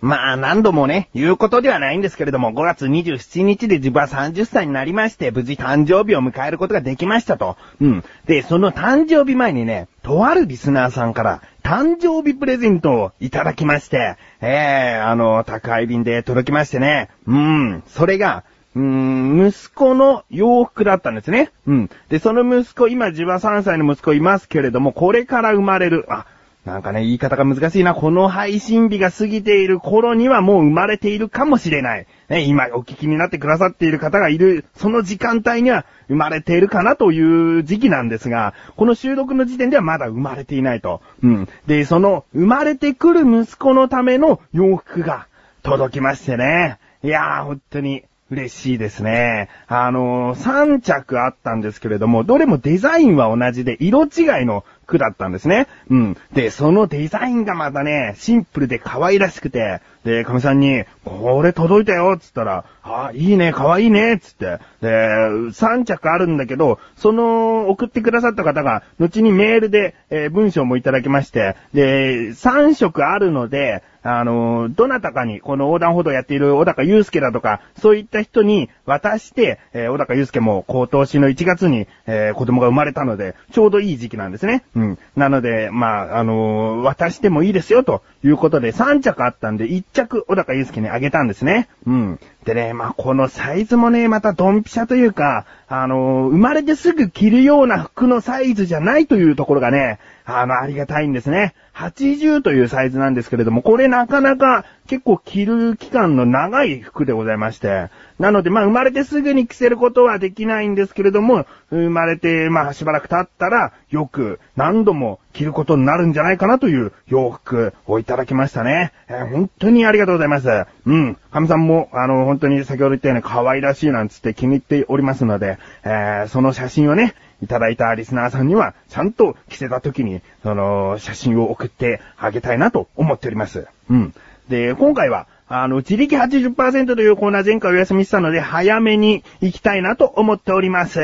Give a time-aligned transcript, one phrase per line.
[0.00, 7.56] まあ何度もね、言うことではないんですけれども、5月27日で自分は30歳になりまして、無事誕生日を迎えることができましたと。
[7.80, 8.04] うん。
[8.26, 17.10] で、その誕生日前にね、とあるリスナーさんから、誕生日プレゼントをいただきまして、ええー、あの、宅配便で届きましてね。
[17.26, 17.82] うん。
[17.88, 18.44] それが、
[18.76, 21.50] うーん、息子の洋服だったんですね。
[21.66, 21.90] うん。
[22.08, 26.26] で、その息子、今自分は3歳の息子いますけれども、これから生まれる、あ、
[26.68, 27.94] なんかね、言い方が難しいな。
[27.94, 32.06] この配信日が過ぎている頃にはもう生まれているかもしれない。
[32.28, 41.00] ね、今お聞きになってくださっている方がいる、その時間帯には生まれているかなという時期なんですが、この収録の時点ではまだ生まれていないと。
[41.22, 41.48] うん。
[41.66, 45.26] で、その生まれてくる息子のための洋服が
[45.62, 46.78] 届きましてね。
[47.02, 49.48] いやー、本当に嬉しいですね。
[49.68, 55.68] あのー、3着あったんですけれども、どれもデザインは同じで色違いの服だったんですね。
[55.90, 56.16] うん。
[56.32, 64.58] で、そのデザインがまたね、シンプルで可愛らしくて、で、かみさんに、これ届いたよっつったら、あ、いいね、可愛いいねっつって。
[64.80, 84.64] で、3着あるんだけど、その、送ってくださった方が、後にメールで、えー、文章もいただきまして、で、3色あるので、あの、どなたかに、この横断歩道やっている小高祐介だとか、そういった人に渡して、えー、小高祐介も今年の1月に、えー、子供が生まれたので、ちょうどいい時期なんですね。
[84.76, 84.98] うん。
[85.16, 91.68] なので、まあ、あの渡してもいいですよ、ということで、3着あったんで、着小高祐介にあげたんですね。
[91.86, 92.20] うん。
[92.44, 101.54] でね、まあ、このサイズもね、またドンピシャというか、あの生まれてすぐ着るような服のサイズじゃないというところがね、あの、ありがたいんですね。
[101.74, 107.88] 80というサイズなんですけれども、これなかなか結構着る期間の長い服でございまして。
[108.18, 118.92] なので、まあ、生まれてすぐに着せることはできないんですけれども、生まれて、まあ、しばらく経ったら、よく何度も着ることになるんじゃないかなという洋服をいただきましたね。
[119.08, 120.48] えー、本当にありがとうございます。
[120.86, 121.16] うん。
[121.30, 133.68] 神さんも、あの、本当に先ほど言ったように可愛らしいなんつって気に入っておりますので、えー、その写真をね、いただいたリスナーさんには、ちゃんと着せた時に、その、写真を送ってあげたいなと思っております。
[133.88, 134.14] うん。
[134.48, 141.00] で、今回は、あの、自力80%というコーナー前回お休みしたので、早めに行きたいなと思っております。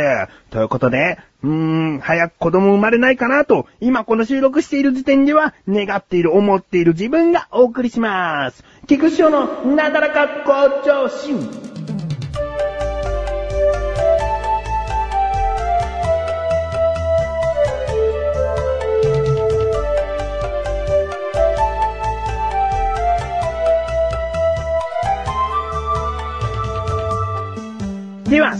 [0.50, 8.64] ということで、うーん、早く子供生まれないかなと、今この収録している時点では、願っている、思っている自分がお送りします。
[8.86, 11.93] 菊師匠のなだらか向上心。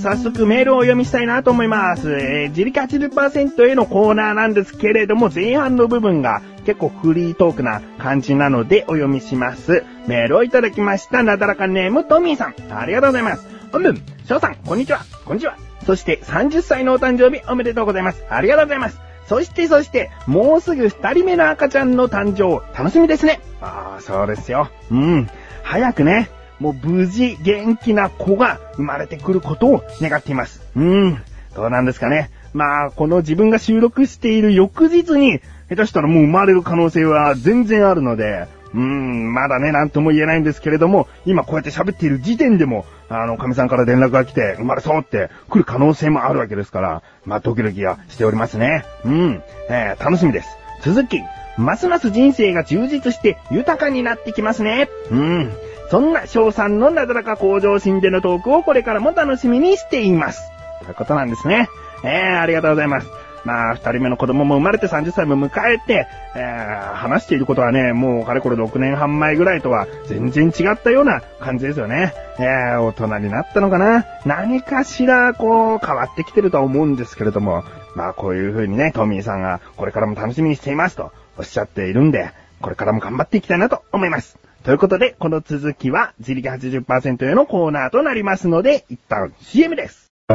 [0.04, 2.12] 早速メールをお読みしたいなと思います。
[2.12, 9.82] えー、自力80%へのコーナーなんですけれども、前半の部分が結構フリートークな感じなのでお読みします。
[10.06, 11.22] メールをいただきました。
[11.22, 12.54] なだらかネームトミーさん。
[12.70, 13.48] ありがとうございます。
[13.72, 15.00] おむん、翔さん、こんにちは。
[15.24, 15.56] こんにちは。
[15.86, 18.26] そして30歳のお誕生日おめでとうございます。
[18.28, 19.00] ありがとうございます。
[19.26, 23.40] そしてそして、もうすぐ二人目の赤ちゃんの誕生、楽しみですね。
[23.62, 24.68] ああ、そうですよ。
[24.90, 25.30] うん。
[25.62, 26.28] 早くね、
[26.60, 30.62] もう無事元気な子が生まれてくることを願っています。
[30.76, 31.22] うーん。
[31.54, 32.30] どうなんですかね。
[32.52, 48.84] まあ、この自分が収録している翌日に、下手したらもう生まれる可能性は全然あるので、うーん、まだね、なんとも言えないんですけれども、今こうやって喋っている時点でも、あの、神さんから連絡が来て、生まれそうって来る可能性もあるわけですから、まあ、ドキドキはしておりますね。
[49.04, 50.48] うん、えー、楽しみです。
[50.82, 51.20] 続き、
[51.56, 54.88] ますます人生が充実して豊かになってきますね。
[55.10, 55.52] うん。
[55.90, 60.42] そんな翔さんのなだらか向上心でのトークをこれからも楽しみにしています。
[60.82, 61.68] ということなんですね。
[62.02, 63.08] えー、ありがとうございます。
[63.44, 72.14] まあ、二人目の子供も生まれて30歳も迎えて、えー、話していることはね、もうかれこれ6年半前ぐらいとは全然違ったような感じですよね。
[72.38, 77.64] えー、大人になったのかな何かしら、こう、変わってきてるとは思うんですけれども、
[77.94, 82.30] まあ、こういう風にね、トミーさんがこれからも楽しみにしていますとおっしゃっているんで、
[82.62, 84.43] これからも頑張っていきたいなと思います。
[84.64, 90.10] ということで、この続きは自力80%へのコーナーとなりますので、一旦 CM です。
[90.26, 90.34] ど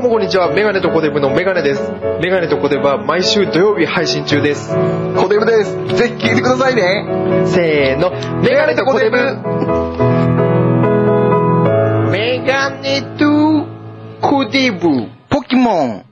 [0.00, 0.52] うもこんにちは。
[0.54, 1.90] メガネとコデブのメガネです。
[2.20, 4.74] メガネとコデブは毎週土曜日配信中です。
[5.16, 5.78] コデブです。
[5.96, 7.46] ぜひ聞いてくださいね。
[7.46, 8.10] せーの。
[8.42, 9.16] メガネとコデブ。
[12.10, 13.66] メガネと
[14.20, 15.08] コデブ。
[15.30, 16.09] ポケモン。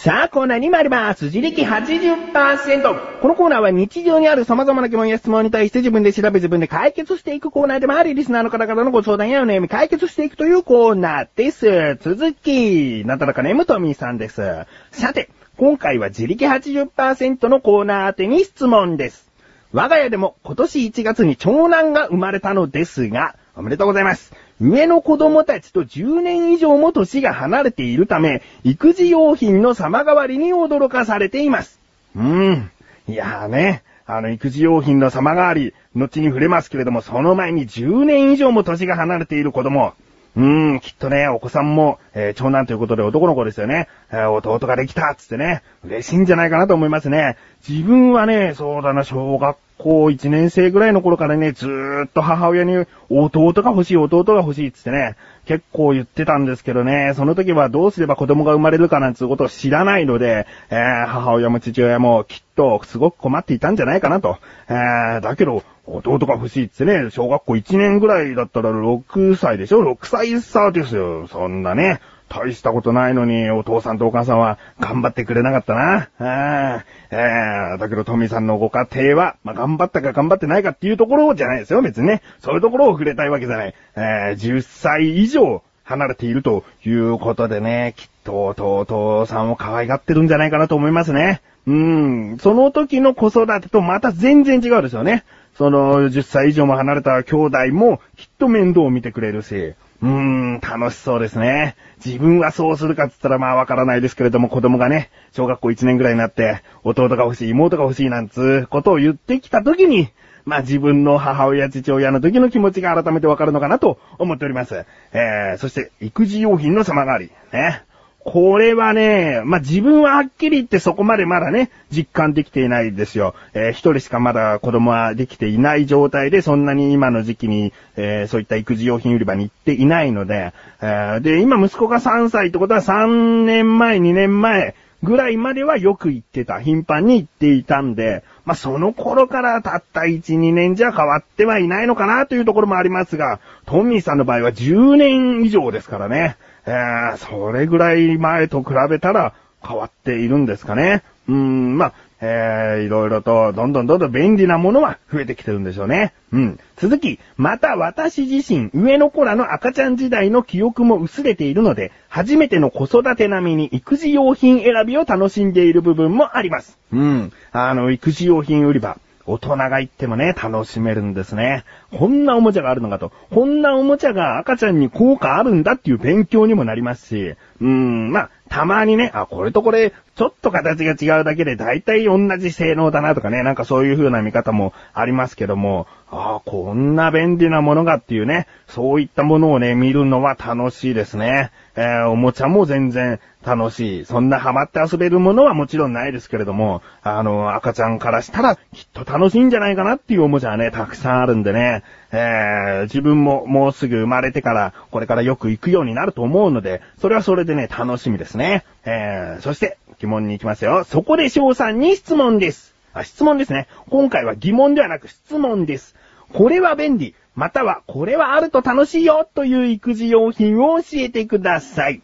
[0.00, 1.24] さあ、コーナーに参ります。
[1.24, 3.20] 自力80%。
[3.20, 11.98] このコーナーは日常にある様々な疑問や質問に対して自分で調べ自分で解決していくコーナーでもあり、リスナーの方々のご相談やお悩み解決していくというコーナーです。
[12.00, 14.66] 続き、なんとなかネームトミーさんです。
[14.92, 19.28] さて、今回は自力80%のコーナー宛てに質問です。
[19.72, 24.32] 我が家でも今年1月に長男が生まれたのですが、おめでとうございます。
[24.60, 31.78] 上の子供たちと10年以上も年が離れているため、育児用品の様変わりに驚かされています。
[32.16, 32.70] うーん。
[33.06, 39.94] いやーね、あの、育児用品の様変わり、後に触れますけれども、その前に10年以上も年が離れている子供。
[40.36, 43.88] うーん、きっとね、お子さんも、えー長男ということで男の子ですよね。
[44.10, 47.36] えー弟ができたっつってね、嬉しいんじゃないかなと思いますね。
[47.68, 55.16] 自分はね、そうだな、小学校1年生ぐらいの頃からね、ずーっと母親に弟が欲しい、弟が欲しいっつってね、
[55.46, 64.38] 結構言ってたんですけどね、その時はどうすれば子供が生まれるかなんつうことを知らないので、えー母親も父親もきっとすごく困っていたんじゃないかなと。
[64.68, 71.28] えーだけど、弟が欲しいっつってね、小学校1年ぐらいだったら6歳でしょ ?6 歳差ですよ。
[71.28, 72.00] そんなね。
[72.28, 76.08] 大したことないのに、お父さんとお母さんは頑張ってくれなかったな。
[76.18, 82.22] あーえーだけど、トミーさんのご家庭は、まあ、頑張ったか頑張ってないかっていうところじゃないですよ、別にね。
[82.40, 83.74] そういうところを触れたいわけじゃない。
[83.96, 91.40] えー10歳以上離れているということでね、きっと弟さんを可愛がってるんじゃないかなと思いますね。
[91.66, 92.38] うん。
[92.38, 95.24] その時の子育てとまた全然違うですよね。
[95.56, 99.74] その10歳以上も離れた兄弟もきっと面倒を見てくれるし。
[100.00, 101.76] うーん、楽しそうですね。
[102.04, 110.10] 自分はそうするかって言ったらまあわからないですけれども子供がね、小学校1年ぐらいになって、弟が欲しい、妹が欲しいなんつうことを言ってきた時に、
[110.44, 114.84] まあ自分の母親、父親の時の気持ちが改めてわかるのかなと思っております。
[115.12, 117.30] えー、そして育児用品の様変わり。
[117.52, 117.82] ね。
[118.30, 123.34] これはね、まあ、自分ははっきり言ってそこまでまだね、実感できていないですよ。
[123.54, 130.52] えー一人しかまだ子供はできていない状態で、そんなに今の時期に、えーそういった育児用品売り場に行っていないので、
[130.82, 136.60] えーで、今息子が3歳ってことは3年前、2年前ぐらいまではよく行ってた。
[136.60, 146.36] 頻繁に行っていたんで、まあ、その頃からたった1、2年じゃ変わってはいないのかなというところもありますが、トミーさんの場合は10年以上ですからね。
[146.68, 149.32] えー、それぐらい前と比べたら
[149.66, 151.02] 変わっているんですかね。
[151.26, 156.12] うーん、まあ、えー、いろいろと、どんどんどんどん便利なものは増えてきてるんでしょうね。
[156.32, 156.60] うん。
[156.76, 166.78] 続き、また私自身、上の子らの赤ちゃん時代の記憶も薄れているので、初めての子育て並みに育児用品選びを楽しんでいる部分もあります。
[166.92, 167.32] うん。
[167.52, 168.98] あの、育児用品売り場。
[169.30, 171.64] 大人が行ってもね、楽しめるんですね。
[171.92, 173.12] こんなおもちゃがあるのかと。
[173.30, 191.50] こんなおもちゃが赤ちゃんに効果あるんだっていう勉強にもなりますし、うーん、まあ、たまにね、あ、これとこれ、ちょっと形が違うだけで大体同じ性能だなとかね、なんかそういう風な見方もありますけども、ああ、こんな便利なものがっていうね、そういったものをね、見るのは楽しいですね。
[191.76, 194.04] えーおもちゃも全然楽しい。
[194.06, 208.64] そんなハマって遊べるものはもちろんないですけれども、あの、赤ちゃんからしたらきっと楽しいんじゃないかなっていうおもちゃはね、たくさんあるんでね、えー自分ももうすぐ生まれてから、これからよく行くようになると思うので、それはそれでね、楽しみですね。
[208.86, 210.84] えーそして、疑問に行きますよ。
[210.84, 212.77] そこで翔さんに質問です。
[212.92, 213.66] あ、質問ですね。
[213.90, 215.94] 今回は疑問ではなく質問です。
[216.32, 222.00] これは便利、またはこれはあると楽しいよという育児用品を教えてください。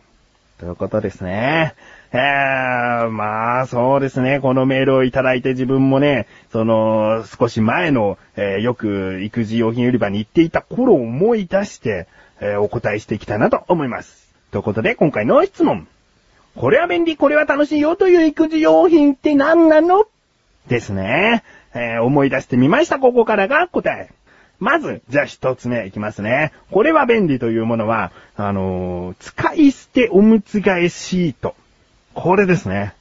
[0.59, 1.75] ということですね。
[2.13, 4.39] えー、まあ、そうですね。
[4.39, 12.07] このメールをいただいて自分もね、その、少し前の、えーよく育児用品売り場に行っていた頃を思い出して、
[12.41, 14.33] えーお答えしていきたいなと思います。
[14.53, 15.89] ということで、今回の質問。
[16.55, 20.05] これは便利、これは楽しいよという育児用品って何なの？
[20.69, 21.43] ですね。
[21.75, 22.99] えー思い出してみました。
[22.99, 24.11] ここからが答え。
[24.61, 26.53] まず、じゃあ一つ目いきますね。
[26.71, 31.55] これは便利というものは、あのー使い捨ておむつ替えシート。
[32.15, 32.95] これですね。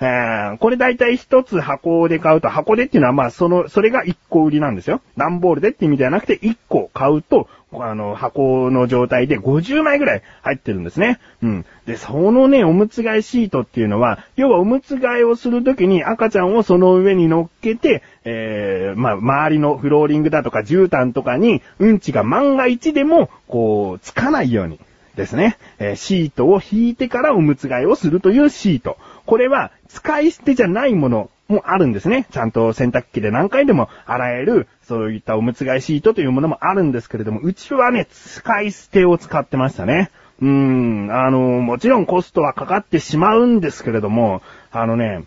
[0.00, 5.00] えーこれ大体一つ箱で買うと、箱でっていうのはまあその、それが一個売りなんですよ。
[5.16, 7.48] 段ボールでって意味ではなくて一個買うと、
[7.82, 11.18] あの、箱の状態で50枚ぐらい入ってるんですね。
[11.42, 11.66] うん。
[11.86, 24.78] で、そのね、おむつ替えシートっていうのは、要はおむつ替えをするときに赤ちゃんをその上に乗っけて、えー、まあ、周りのフローリングだとか絨毯とかに、うんちが万が一でも、こう、つかないように。
[25.16, 25.58] ですね。
[25.78, 28.96] えーシートを引いてからおむつ替えをするというシート。
[29.26, 32.26] これは使い捨てじゃないものもあるんですね。
[32.30, 40.10] ちゃんと洗濯機で何回でも洗える、そういったおむつ替えシートというものもあるんですけれども、うちはね、使い捨てを使ってましたね。
[40.40, 45.24] うーん、あの、もちろんコストはかかってしまうんですけれども、あのね、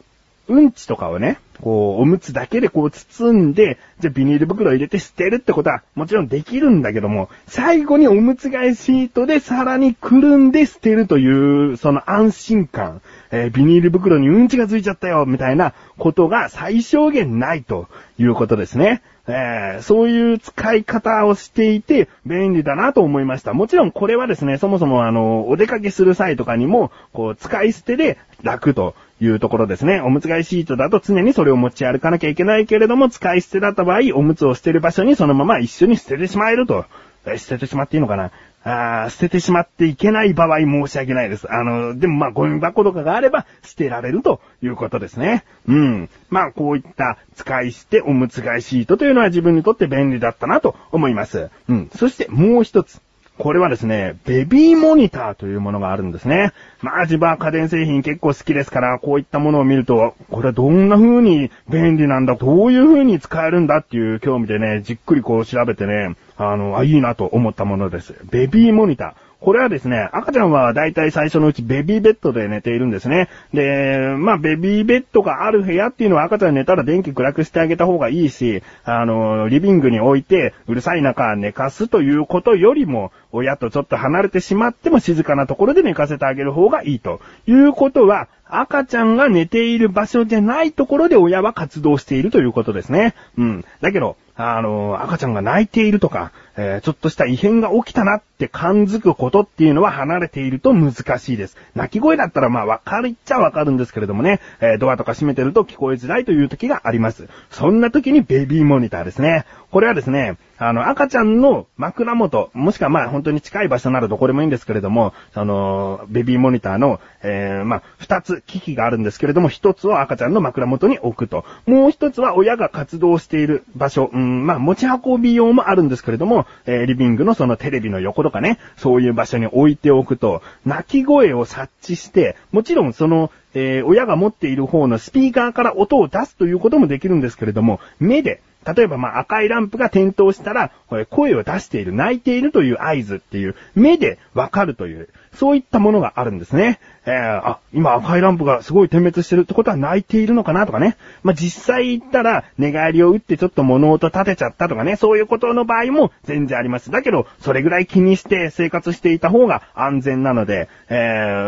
[0.48, 13.02] うんちとかをね、こう、おむつだけでこう包んで、じゃあビニール袋入れて捨てるってことはもちろんできるんだけども、最後におむつ替えシートでさらにくるんで捨てるという、その安心感。
[13.31, 19.01] えービニール袋にうんちがついちゃったよ、みたいなことが最小限ないということですね。
[19.27, 23.53] えーそういう使い方をしていて便利だなと思いました。
[23.53, 30.00] もちろんこれはですね、そもそもあの、お出かけする際とかにも、こう、使い捨てで楽というところですね。
[30.00, 36.86] おむつ替えシートだと常にそれを持ち歩かなきゃいけないけれども、使い捨てだった場合、おむつを捨てる場所にそのまま一緒に捨ててしまえると。
[37.25, 38.31] え捨ててしまっていいのかな？
[38.70, 41.50] あー捨ててしまっていけない場合申し訳ないです。
[41.50, 45.46] あの、でもまあゴミ箱とかがあれば捨てられるということですね。
[45.68, 46.10] うん。
[46.30, 51.50] まあこういった使い捨ておむつ替えシートというのは自分にとって便利だったなと思います。
[51.70, 51.90] うん。
[51.96, 53.00] そしてもう一つ。
[53.38, 56.54] これはですね、ベビーモニターというものがあるんですね。
[56.82, 68.15] まあ自分は家電製品結構好きですから、こういったものを見ると、これはどんな風に便利なんだ、どういう風に使えるんだっていう興味でね、じっくりこう調べてね、あの、あ、いいなと思ったものです。
[68.29, 69.27] ベビーモニター。
[69.39, 73.29] これはですね、赤ちゃんはだいたい最初のうちベビーベッドで寝ているんですね。
[73.53, 93.16] で、まあベビーベッドがある部屋っていうのは赤ちゃん寝たら電気暗くしてあげた方がいいし、あの、リビングに置いてうるさい中寝かすということよりも、親とちょっと離れてしまっても静かなところで寝かせてあげる方がいいということは、赤ちゃんが寝ている場所じゃないところで親は活動しているということですね。
[93.38, 93.66] うん。
[93.82, 101.58] だけど、あの、赤ちゃんが泣いているとか、えーちょっとした異変が起きたなって感づくことっていうのは離れていると難しいです。
[101.76, 107.28] 泣き声だったらまあわかるっちゃわかるんですけれどもね、えードアとか閉めてると聞こえづらいという時があります。
[107.52, 109.46] そんな時にベビーモニターですね。
[109.70, 121.44] これはですね、あの、赤ちゃんの枕元、もしくはまあ本当に近い場所ならどこでもいいんですけれども、その、ベビーモニターの、えーまあ、二つ機器があるんですけれども、一つを赤ちゃんの枕元に置くと。
[121.66, 138.42] もう一つは親が活動している場所、うん、まあ、持ち運び用もあるんですけれども、えーリビングのそのテレビの横とかね、そういう場所に置いておくと、泣き声を察知して、もちろんその、えー親が持っている方のスピーカーから音を出すということもできるんですけれども、目で、
[138.75, 146.80] 例えばまあ赤いランプが点灯したら、これ声を出している、泣いているという合図っていう、目でわかるという、そういったものがあるんですね。
[147.08, 150.98] えー、あ、今赤いランプがすごい点滅してるってことは泣いているのかなとかね。
[151.24, 156.92] まあ、実際言ったら、寝返りを打ってちょっと物音立てちゃったとかね、そういうことの場合も全然あります。
[156.92, 160.96] だけど、それぐらい気にして生活していた方が安全なので、え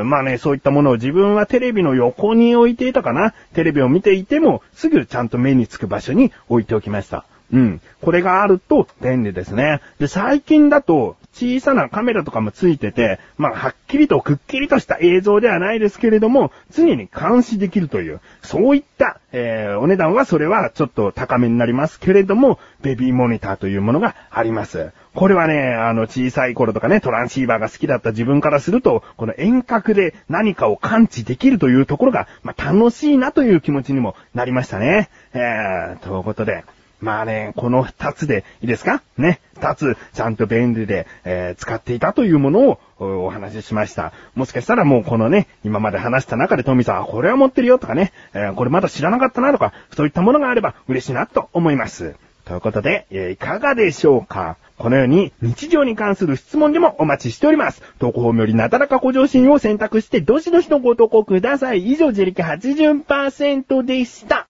[0.01, 3.33] ー、まあね、そういったものを自分はテレビの横に置いていたかな。
[3.53, 7.25] テレビを見ていても、すぐちゃんと目につく場所に置いておきました。
[7.51, 7.81] うん。
[8.01, 9.81] これがあると便利ですね。
[9.99, 24.91] で、最近だと小さなカメラとかもついてて、まあ、はっきりとくっきりとした映像ではないですけれども、常に監視できるという、そういった、えー、お値段はそれはちょっと高めになりますけれども、ベビーモニターというものがあります。
[25.15, 35.09] これはね、あの、小さい頃とかね、トランシーバーが好きだった自分からすると、この遠隔で何かを感知できるというところが、まあ、楽しいなという気持ちにもなりましたね。
[35.33, 36.63] えー、ということで、
[37.01, 39.01] まあね、この二つでいいですか？
[39.17, 39.39] ね。
[39.55, 44.11] 二つ、ちゃんと便利で、えー使っていたというものをお話ししました。
[44.35, 52.15] もしかしたらもうこのね、今まで話した中でトミーさん、これは持ってるよとかね、えーこれまだ知らなかったなとか、そういったものがあれば嬉しいなと思います。
[52.45, 54.57] ということで、えーいかがでしょうか？
[54.77, 57.81] このように日常に関する質問でもお待ちしております。
[57.99, 61.91] 投稿フォームよりなだらか向上心を選択して、どしどしとご投稿ください。
[61.91, 64.48] 以上、自力80%でした。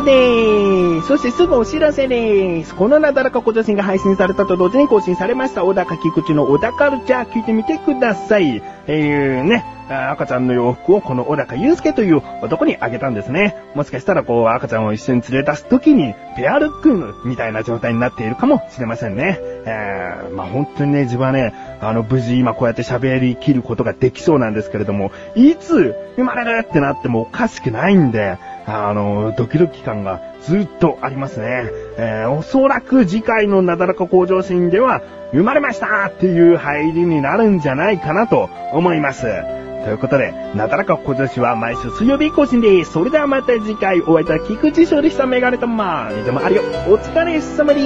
[0.00, 1.06] エンディングで。
[1.06, 2.74] そしてすぐお知らせです。
[2.74, 8.62] このなだらか小女子が配信されたと同時に更新されました、小高菊池の小高カルチャー聞いてみてください。
[8.86, 13.56] えー、ね、赤ちゃんの洋服をこの小高祐介という男にあげたんですね。
[13.74, 19.38] もしかしたらこう赤ちゃんを一緒に連れ出すときにペアルックみたいな状態になっているかもしれませんね。
[19.66, 31.64] えー、まあ本当にね、自分はね、あの無事今こうやって喋り切ることができそうなんですけれども、いつ生まれるってなってもおかしくないんで、あの、ドキドキ感がずっとありますね。
[31.98, 39.59] えー、おそらく次回のなだらか向上心では、生まれましたっていう入りになるんじゃないかなと思います。
[39.84, 42.92] ということで、なだらか小女子は毎週水曜日更新です。
[42.92, 46.62] それではまた次回お会いいた菊池勝利したメガネとまーにでもありよ。
[46.88, 47.80] お疲れ様で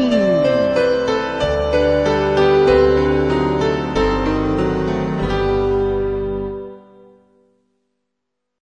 [0.90, 0.93] す。